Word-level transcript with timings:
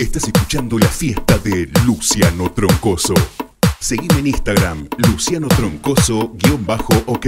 Estás 0.00 0.24
escuchando 0.24 0.78
la 0.78 0.88
fiesta 0.88 1.36
de 1.36 1.68
Luciano 1.84 2.50
Troncoso. 2.52 3.12
Seguime 3.78 4.20
en 4.20 4.28
Instagram, 4.28 4.88
Luciano 4.96 5.46
Troncoso-OK. 5.46 7.26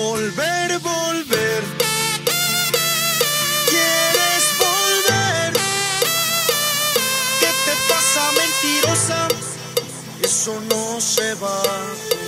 Volver, 0.00 0.78
volver. 0.78 1.62
¿Quieres 3.68 4.44
volver? 4.58 5.52
¿Qué 7.38 7.50
te 7.66 7.74
pasa, 7.86 8.22
mentirosa? 8.32 9.28
Eso 10.22 10.58
no 10.70 11.00
se 11.02 11.34
va 11.34 12.19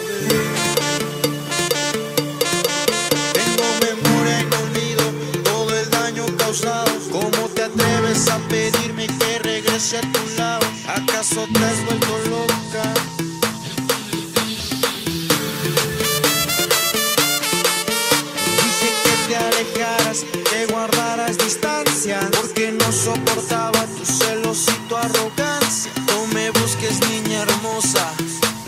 soportaba 23.42 23.86
tu 23.96 24.04
celos 24.04 24.66
y 24.68 24.88
tu 24.88 24.96
arrogancia. 24.96 25.92
No 26.06 26.26
me 26.34 26.50
busques, 26.50 27.00
niña 27.08 27.42
hermosa, 27.42 28.12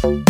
Thank 0.00 0.28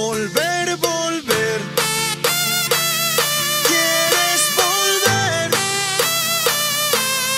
volver, 0.00 0.76
volver. 0.76 1.60
¿Quieres 3.68 4.42
volver? 4.60 5.50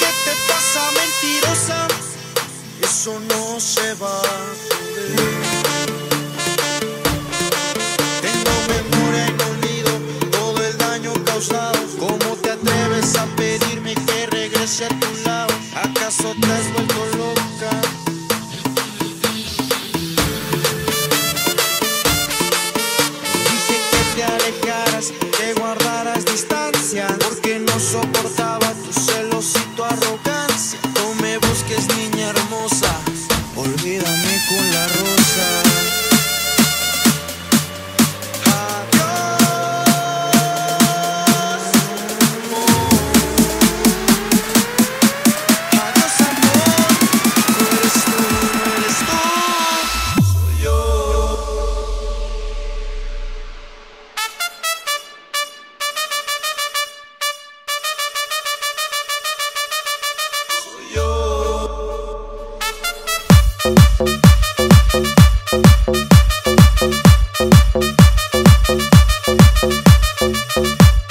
¿Qué 0.01 0.11
te 0.25 0.35
pasa, 0.49 0.83
mentirosa? 0.99 1.89
Eso 2.83 3.13
no 3.31 3.61
se 3.61 3.95
va. 3.95 4.32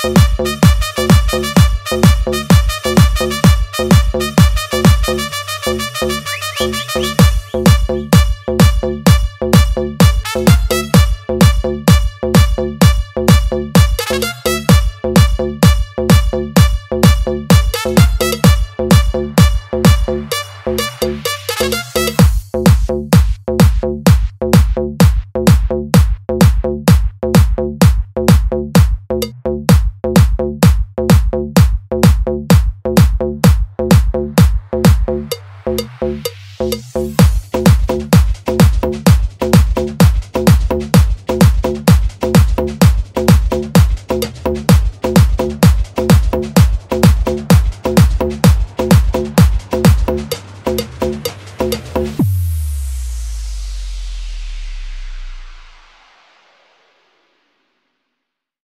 Thank 0.04 0.61